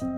Kjære 0.00 0.12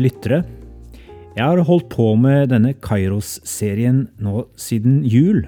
lyttere. 0.00 0.44
Jeg 1.36 1.44
har 1.44 1.60
holdt 1.60 1.90
på 1.92 2.14
med 2.16 2.48
denne 2.48 2.72
Kairos-serien 2.72 4.08
nå 4.16 4.46
siden 4.56 5.04
jul. 5.04 5.44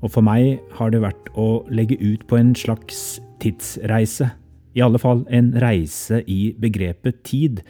Og 0.00 0.08
for 0.16 0.24
meg 0.24 0.56
har 0.80 0.88
det 0.88 1.04
vært 1.04 1.28
å 1.36 1.68
legge 1.68 2.00
ut 2.00 2.24
på 2.24 2.40
en 2.40 2.56
slags 2.56 3.20
tidsreise. 3.44 4.32
I 4.76 4.84
alle 4.84 5.00
fall 5.00 5.24
en 5.32 5.54
reise 5.62 6.20
i 6.28 6.52
begrepet 6.60 7.22
tid, 7.24 7.62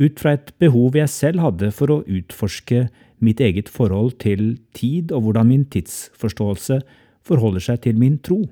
ut 0.00 0.20
fra 0.20 0.34
et 0.36 0.52
behov 0.60 0.96
jeg 0.96 1.12
selv 1.12 1.44
hadde 1.44 1.70
for 1.72 1.92
å 1.92 2.02
utforske 2.04 2.86
mitt 3.24 3.40
eget 3.40 3.68
forhold 3.72 4.18
til 4.20 4.58
tid 4.76 5.12
og 5.12 5.26
hvordan 5.26 5.48
min 5.48 5.64
tidsforståelse 5.72 6.80
forholder 7.26 7.64
seg 7.64 7.82
til 7.86 8.00
min 8.00 8.18
tro. 8.20 8.42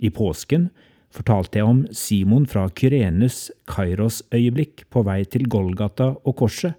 I 0.00 0.12
påsken 0.12 0.68
fortalte 1.12 1.58
jeg 1.58 1.68
om 1.68 1.80
Simon 1.96 2.46
fra 2.48 2.68
Kyrenes 2.76 3.48
Kairos-øyeblikk 3.68 4.86
på 4.92 5.02
vei 5.08 5.22
til 5.28 5.48
Golgata 5.50 6.12
og 6.24 6.36
korset. 6.40 6.76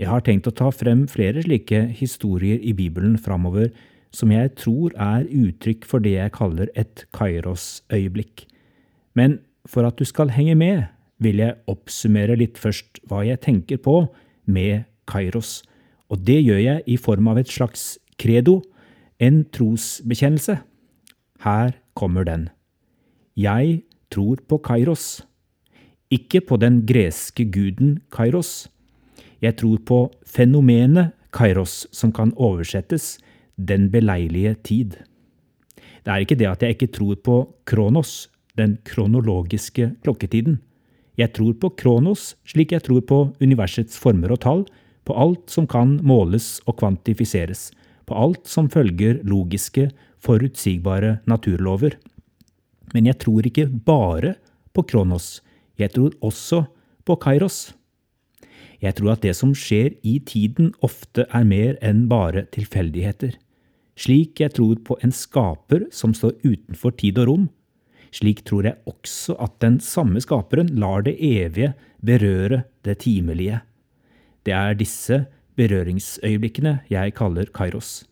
Jeg 0.00 0.08
har 0.08 0.24
tenkt 0.24 0.48
å 0.48 0.56
ta 0.56 0.70
frem 0.72 1.04
flere 1.12 1.44
slike 1.44 1.84
historier 1.98 2.60
i 2.64 2.72
Bibelen 2.76 3.18
framover 3.20 3.68
som 4.16 4.32
jeg 4.32 4.54
tror 4.58 4.94
er 4.96 5.28
uttrykk 5.28 5.84
for 5.86 6.02
det 6.02 6.16
jeg 6.16 6.34
kaller 6.34 6.72
et 6.80 7.04
Kairos-øyeblikk. 7.16 8.46
Men 9.14 9.40
for 9.66 9.86
at 9.86 9.98
du 9.98 10.04
skal 10.04 10.32
henge 10.34 10.54
med, 10.54 10.84
vil 11.20 11.42
jeg 11.42 11.58
oppsummere 11.68 12.38
litt 12.40 12.58
først 12.58 13.02
hva 13.08 13.22
jeg 13.26 13.42
tenker 13.44 13.80
på 13.82 14.06
med 14.48 14.86
Kairos, 15.10 15.60
og 16.10 16.24
det 16.26 16.40
gjør 16.42 16.58
jeg 16.58 16.82
i 16.90 16.96
form 16.98 17.28
av 17.30 17.38
et 17.38 17.50
slags 17.50 17.98
credo, 18.18 18.60
en 19.20 19.44
trosbekjennelse. 19.52 20.56
Her 21.44 21.76
kommer 21.94 22.24
den. 22.24 22.48
Jeg 23.36 23.82
tror 24.10 24.40
på 24.48 24.58
Kairos. 24.64 25.22
Ikke 26.10 26.40
på 26.40 26.56
den 26.58 26.82
greske 26.88 27.46
guden 27.52 28.00
Kairos. 28.10 28.68
Jeg 29.40 29.56
tror 29.60 29.78
på 29.86 30.00
fenomenet 30.26 31.12
Kairos, 31.32 31.86
som 31.92 32.12
kan 32.12 32.32
oversettes 32.36 33.18
den 33.56 33.90
beleilige 33.92 34.54
tid. 34.64 34.98
Det 36.04 36.10
er 36.10 36.24
ikke 36.24 36.38
det 36.40 36.48
at 36.48 36.62
jeg 36.62 36.74
ikke 36.74 36.92
tror 36.96 37.14
på 37.24 37.36
Kronos, 37.68 38.29
den 38.58 38.78
kronologiske 38.86 39.92
klokketiden. 40.04 40.58
Jeg 41.18 41.34
tror 41.36 41.56
på 41.60 41.72
Kronos 41.76 42.34
slik 42.48 42.72
jeg 42.72 42.86
tror 42.86 43.02
på 43.04 43.18
universets 43.42 43.98
former 44.00 44.32
og 44.34 44.42
tall, 44.44 44.62
på 45.04 45.16
alt 45.16 45.50
som 45.50 45.66
kan 45.68 45.98
måles 46.06 46.60
og 46.68 46.78
kvantifiseres, 46.80 47.70
på 48.06 48.16
alt 48.16 48.46
som 48.48 48.70
følger 48.70 49.20
logiske, 49.26 49.90
forutsigbare 50.20 51.18
naturlover. 51.30 51.96
Men 52.94 53.06
jeg 53.06 53.20
tror 53.22 53.46
ikke 53.46 53.66
bare 53.68 54.34
på 54.74 54.84
Kronos, 54.86 55.40
jeg 55.78 55.92
tror 55.94 56.14
også 56.20 56.64
på 57.06 57.16
Kairos. 57.20 57.72
Jeg 58.80 58.96
tror 58.96 59.14
at 59.14 59.24
det 59.24 59.34
som 59.36 59.52
skjer 59.56 59.92
i 60.06 60.18
tiden 60.24 60.72
ofte 60.84 61.26
er 61.28 61.44
mer 61.44 61.76
enn 61.84 62.06
bare 62.08 62.46
tilfeldigheter. 62.54 63.34
Slik 64.00 64.40
jeg 64.40 64.54
tror 64.56 64.78
på 64.84 64.96
en 65.04 65.12
skaper 65.12 65.84
som 65.92 66.14
står 66.16 66.38
utenfor 66.46 66.94
tid 66.96 67.18
og 67.20 67.28
rom, 67.28 67.48
slik 68.14 68.44
tror 68.48 68.66
jeg 68.68 68.78
også 68.90 69.36
at 69.42 69.56
den 69.62 69.78
samme 69.84 70.20
skaperen 70.22 70.72
lar 70.80 71.04
det 71.06 71.16
evige 71.18 71.74
berøre 72.04 72.64
det 72.84 72.98
timelige. 73.06 73.60
Det 74.46 74.54
er 74.56 74.74
disse 74.74 75.24
berøringsøyeblikkene 75.60 76.80
jeg 76.90 77.14
kaller 77.18 77.50
Kairos. 77.54 78.04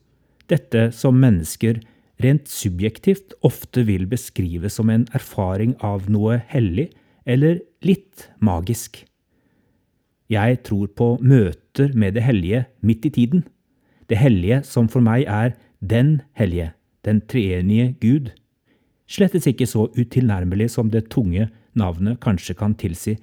Dette 0.49 0.89
som 0.97 1.19
mennesker 1.21 1.81
rent 2.23 2.49
subjektivt 2.51 3.35
ofte 3.47 3.85
vil 3.87 4.07
beskrive 4.11 4.71
som 4.73 4.91
en 4.91 5.07
erfaring 5.15 5.77
av 5.85 6.09
noe 6.11 6.41
hellig 6.51 6.89
eller 7.29 7.61
litt 7.85 8.29
magisk. 8.41 9.05
Jeg 10.29 10.61
tror 10.67 10.91
på 10.93 11.15
møter 11.25 11.95
med 11.97 12.17
det 12.19 12.25
hellige 12.27 12.67
midt 12.85 13.07
i 13.09 13.13
tiden, 13.15 13.45
det 14.09 14.19
hellige 14.21 14.63
som 14.65 14.89
for 14.89 15.05
meg 15.05 15.25
er 15.29 15.55
den 15.81 16.21
hellige, 16.37 16.73
den 17.05 17.21
treenige 17.29 17.95
Gud. 18.01 18.33
Slettes 19.09 19.49
ikke 19.49 19.67
så 19.69 19.87
utilnærmelig 19.97 20.71
som 20.75 20.91
det 20.93 21.09
tunge 21.13 21.49
navnet 21.79 22.21
kanskje 22.21 22.57
kan 22.59 22.75
tilsi. 22.77 23.17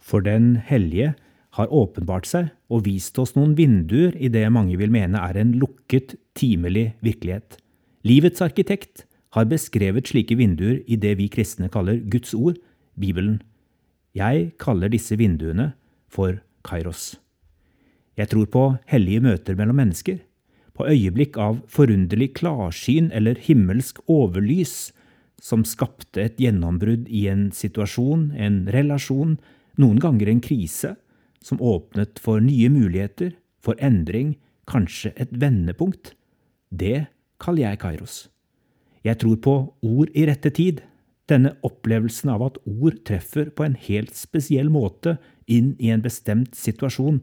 For 0.00 0.20
den 0.20 0.56
hellige 0.68 1.14
har 1.56 1.72
åpenbart 1.72 2.28
seg 2.28 2.50
og 2.68 2.84
vist 2.84 3.16
oss 3.18 3.34
noen 3.36 3.56
vinduer 3.56 4.14
i 4.20 4.28
det 4.32 4.44
mange 4.52 4.76
vil 4.76 4.92
mene 4.92 5.20
er 5.22 5.38
en 5.40 5.54
lukket, 5.56 6.18
timelig 6.36 6.90
virkelighet. 7.04 7.56
Livets 8.04 8.44
arkitekt 8.44 9.06
har 9.34 9.48
beskrevet 9.48 10.12
slike 10.12 10.36
vinduer 10.36 10.82
i 10.86 10.98
det 11.00 11.16
vi 11.18 11.30
kristne 11.32 11.70
kaller 11.72 12.02
Guds 12.12 12.34
ord, 12.36 12.58
Bibelen. 13.00 13.40
Jeg 14.16 14.52
kaller 14.60 14.92
disse 14.92 15.16
vinduene 15.16 15.72
for 16.12 16.38
Kairos. 16.64 17.16
Jeg 18.16 18.30
tror 18.32 18.46
på 18.48 18.64
hellige 18.88 19.24
møter 19.24 19.56
mellom 19.58 19.76
mennesker, 19.80 20.20
på 20.76 20.86
øyeblikk 20.90 21.38
av 21.40 21.62
forunderlig 21.72 22.34
klarsyn 22.38 23.08
eller 23.16 23.38
himmelsk 23.40 24.02
overlys 24.12 24.92
som 25.42 25.64
skapte 25.68 26.22
et 26.22 26.40
gjennombrudd 26.40 27.08
i 27.12 27.26
en 27.30 27.48
situasjon, 27.54 28.30
en 28.36 28.64
relasjon, 28.72 29.36
noen 29.80 30.00
ganger 30.00 30.30
en 30.32 30.42
krise, 30.44 30.94
som 31.44 31.60
åpnet 31.62 32.18
for 32.22 32.42
nye 32.42 32.70
muligheter, 32.72 33.34
for 33.62 33.78
endring, 33.82 34.36
kanskje 34.66 35.12
et 35.16 35.30
vendepunkt. 35.30 36.14
Det 36.70 37.06
kaller 37.42 37.68
jeg 37.68 37.82
Kairos. 37.84 38.16
Jeg 39.06 39.20
tror 39.22 39.38
på 39.38 39.54
ord 39.86 40.10
i 40.16 40.26
rette 40.26 40.50
tid, 40.50 40.82
denne 41.30 41.52
opplevelsen 41.66 42.30
av 42.32 42.44
at 42.46 42.58
ord 42.66 43.00
treffer 43.06 43.50
på 43.54 43.66
en 43.66 43.76
helt 43.86 44.14
spesiell 44.18 44.70
måte 44.70 45.16
inn 45.50 45.74
i 45.82 45.90
en 45.94 46.02
bestemt 46.02 46.54
situasjon, 46.58 47.20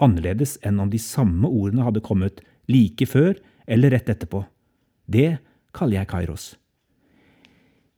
annerledes 0.00 0.56
enn 0.66 0.80
om 0.80 0.90
de 0.92 1.00
samme 1.00 1.48
ordene 1.48 1.86
hadde 1.86 2.04
kommet 2.04 2.42
like 2.70 3.06
før 3.06 3.36
eller 3.66 3.92
rett 3.94 4.08
etterpå. 4.10 4.44
Det 5.06 5.38
kaller 5.76 6.00
jeg 6.00 6.10
Kairos. 6.10 6.46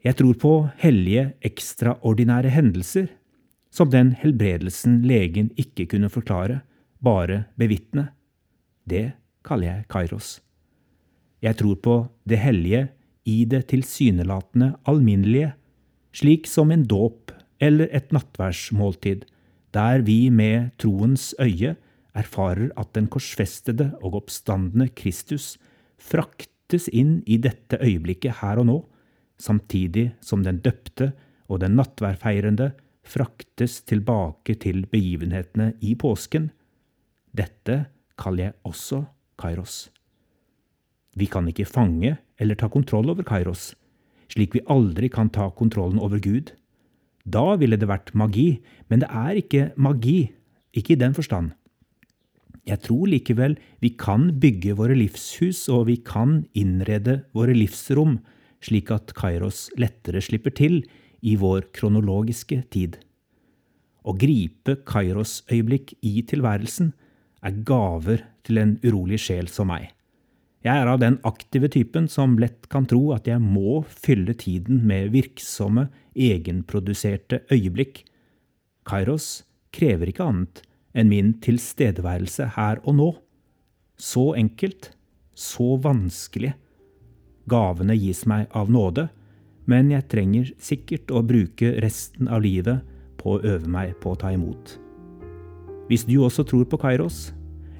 Jeg 0.04 0.16
tror 0.18 0.34
på 0.38 0.52
hellige, 0.78 1.32
ekstraordinære 1.44 2.52
hendelser, 2.54 3.08
som 3.70 3.90
den 3.90 4.12
helbredelsen 4.16 5.02
legen 5.06 5.50
ikke 5.58 5.88
kunne 5.90 6.10
forklare, 6.12 6.60
bare 7.02 7.44
bevitne. 7.58 8.08
Det 8.88 9.12
kaller 9.44 9.72
jeg 9.72 9.88
Kairos. 9.90 10.38
Jeg 11.42 11.58
tror 11.58 11.76
på 11.82 11.96
det 12.28 12.38
hellige 12.42 12.88
i 13.28 13.44
det 13.44 13.66
tilsynelatende 13.70 14.72
alminnelige, 14.88 15.52
slik 16.14 16.48
som 16.50 16.72
en 16.72 16.86
dåp 16.88 17.34
eller 17.60 17.90
et 17.92 18.12
nattværsmåltid, 18.14 19.26
der 19.74 20.02
vi 20.06 20.30
med 20.30 20.70
troens 20.78 21.34
øye 21.38 21.76
erfarer 22.18 22.72
at 22.80 22.92
den 22.96 23.08
korsfestede 23.12 23.92
og 24.02 24.18
oppstandende 24.22 24.90
Kristus 24.98 25.56
fraktes 25.98 26.88
inn 26.90 27.20
i 27.26 27.38
dette 27.42 27.78
øyeblikket 27.80 28.42
her 28.42 28.60
og 28.62 28.68
nå, 28.68 28.78
samtidig 29.38 30.10
som 30.20 30.42
den 30.44 30.60
døpte 30.64 31.12
og 31.48 31.62
den 31.62 31.78
nattværfeirende 31.78 32.72
fraktes 33.08 33.80
tilbake 33.88 34.58
til 34.60 34.84
begivenhetene 34.90 35.72
i 35.80 35.94
påsken. 35.98 36.50
Dette 37.32 37.86
kaller 38.18 38.50
jeg 38.50 38.58
også 38.68 39.04
Kairos. 39.38 39.88
Vi 41.18 41.26
kan 41.26 41.48
ikke 41.50 41.66
fange 41.68 42.18
eller 42.38 42.58
ta 42.58 42.68
kontroll 42.70 43.10
over 43.10 43.26
Kairos, 43.26 43.72
slik 44.30 44.54
vi 44.54 44.64
aldri 44.70 45.08
kan 45.10 45.30
ta 45.34 45.48
kontrollen 45.50 45.98
over 46.02 46.20
Gud. 46.22 46.52
Da 47.24 47.56
ville 47.60 47.78
det 47.80 47.88
vært 47.88 48.14
magi, 48.14 48.60
men 48.88 49.02
det 49.02 49.08
er 49.10 49.40
ikke 49.40 49.70
magi, 49.76 50.30
ikke 50.76 50.94
i 50.94 51.00
den 51.00 51.16
forstand. 51.16 51.52
Jeg 52.68 52.84
tror 52.84 53.08
likevel 53.08 53.56
vi 53.80 53.94
kan 53.96 54.28
bygge 54.40 54.76
våre 54.76 54.96
livshus, 54.98 55.66
og 55.72 55.86
vi 55.88 55.96
kan 56.04 56.42
innrede 56.52 57.22
våre 57.36 57.54
livsrom, 57.56 58.18
slik 58.60 58.92
at 58.92 59.14
Kairos 59.16 59.68
lettere 59.80 60.20
slipper 60.24 60.52
til 60.52 60.82
i 61.24 61.36
vår 61.40 61.70
kronologiske 61.72 62.60
tid. 62.74 62.98
Å 64.04 64.12
gripe 64.16 64.78
Kairos-øyeblikk 64.88 65.94
i 66.04 66.20
tilværelsen 66.28 66.92
er 67.44 67.62
gaver 67.64 68.26
til 68.44 68.60
en 68.60 68.76
urolig 68.84 69.20
sjel 69.22 69.48
som 69.52 69.70
meg. 69.72 69.88
Jeg 70.66 70.74
er 70.74 70.90
av 70.90 71.00
den 71.00 71.20
aktive 71.28 71.70
typen 71.70 72.08
som 72.10 72.34
lett 72.40 72.66
kan 72.72 72.86
tro 72.90 73.12
at 73.14 73.28
jeg 73.30 73.40
må 73.40 73.80
fylle 73.88 74.34
tiden 74.36 74.82
med 74.88 75.12
virksomme, 75.14 75.86
egenproduserte 76.18 77.44
øyeblikk. 77.54 78.02
Kairos 78.88 79.44
krever 79.72 80.10
ikke 80.10 80.26
annet 80.26 80.64
enn 80.98 81.10
min 81.12 81.34
tilstedeværelse 81.44 82.52
her 82.56 82.82
og 82.84 82.98
nå. 82.98 83.08
Så 83.98 84.32
enkelt, 84.38 84.90
så 85.34 85.76
vanskelig. 85.82 86.54
Gavene 87.48 87.96
gis 87.96 88.24
meg 88.28 88.50
av 88.56 88.70
nåde, 88.70 89.08
men 89.68 89.92
jeg 89.92 90.08
trenger 90.10 90.52
sikkert 90.62 91.10
å 91.12 91.22
bruke 91.26 91.74
resten 91.82 92.28
av 92.28 92.42
livet 92.44 92.84
på 93.20 93.36
å 93.36 93.42
øve 93.42 93.68
meg 93.70 93.96
på 94.02 94.12
å 94.12 94.20
ta 94.20 94.32
imot. 94.34 94.76
Hvis 95.88 96.04
du 96.08 96.18
også 96.20 96.44
tror 96.44 96.66
på 96.68 96.80
Kairos, 96.80 97.30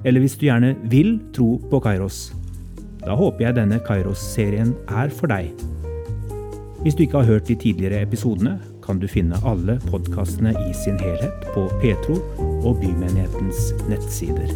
eller 0.06 0.23
hvis 0.23 0.38
du 0.38 0.47
gjerne 0.47 0.75
vil 0.88 1.19
tro 1.37 1.56
på 1.70 1.81
Kairos, 1.85 2.29
da 3.03 3.17
håper 3.19 3.49
jeg 3.49 3.59
denne 3.59 3.81
Kairos-serien 3.85 4.75
er 4.88 5.12
for 5.15 5.31
deg. 5.31 5.53
Hvis 6.82 6.97
du 6.97 7.05
ikke 7.05 7.23
har 7.23 7.32
hørt 7.35 7.49
de 7.50 7.56
tidligere 7.59 8.05
episodene, 8.06 8.59
kan 8.85 9.00
du 9.00 9.09
finne 9.11 9.37
alle 9.44 9.76
podkastene 9.91 10.55
i 10.65 10.70
sin 10.76 10.97
helhet 11.03 11.50
på 11.53 11.67
Petro 11.82 12.17
og 12.64 12.81
Bymenighetens 12.81 13.72
nettsider. 13.88 14.50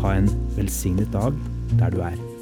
Ha 0.00 0.16
en 0.18 0.30
velsignet 0.56 1.12
dag 1.12 1.32
der 1.78 1.90
du 1.90 2.00
er. 2.00 2.35